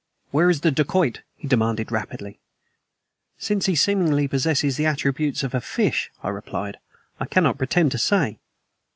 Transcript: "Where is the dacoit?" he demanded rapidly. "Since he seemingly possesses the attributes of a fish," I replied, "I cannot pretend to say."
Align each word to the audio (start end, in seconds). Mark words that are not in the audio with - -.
"Where 0.31 0.49
is 0.49 0.61
the 0.61 0.71
dacoit?" 0.71 1.21
he 1.35 1.47
demanded 1.47 1.91
rapidly. 1.91 2.39
"Since 3.37 3.67
he 3.67 3.75
seemingly 3.75 4.27
possesses 4.27 4.75
the 4.75 4.87
attributes 4.87 5.43
of 5.43 5.53
a 5.53 5.61
fish," 5.61 6.09
I 6.23 6.29
replied, 6.29 6.79
"I 7.19 7.27
cannot 7.27 7.59
pretend 7.59 7.91
to 7.91 7.99
say." 7.99 8.39